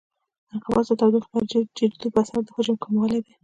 انقباض 0.53 0.85
د 0.89 0.93
تودوخې 0.99 1.29
درجې 1.35 1.57
د 1.63 1.67
ټیټېدو 1.75 2.07
په 2.13 2.19
اثر 2.23 2.39
د 2.43 2.49
حجم 2.55 2.75
کموالی 2.83 3.19
دی. 3.25 3.33